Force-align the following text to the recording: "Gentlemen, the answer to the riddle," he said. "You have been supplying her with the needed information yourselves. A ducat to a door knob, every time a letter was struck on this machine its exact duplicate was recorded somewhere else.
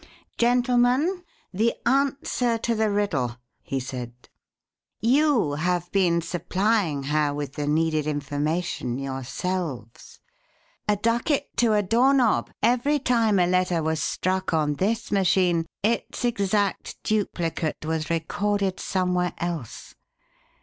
"Gentlemen, 0.39 1.21
the 1.53 1.75
answer 1.87 2.57
to 2.57 2.73
the 2.73 2.89
riddle," 2.89 3.37
he 3.61 3.79
said. 3.79 4.13
"You 4.99 5.51
have 5.51 5.91
been 5.91 6.21
supplying 6.21 7.03
her 7.03 7.35
with 7.35 7.53
the 7.53 7.67
needed 7.67 8.07
information 8.07 8.97
yourselves. 8.97 10.19
A 10.87 10.95
ducat 10.95 11.55
to 11.57 11.73
a 11.73 11.83
door 11.83 12.15
knob, 12.15 12.49
every 12.63 12.97
time 12.97 13.37
a 13.37 13.45
letter 13.45 13.83
was 13.83 14.01
struck 14.01 14.55
on 14.55 14.73
this 14.77 15.11
machine 15.11 15.67
its 15.83 16.25
exact 16.25 16.97
duplicate 17.03 17.85
was 17.85 18.09
recorded 18.09 18.79
somewhere 18.79 19.33
else. 19.37 19.93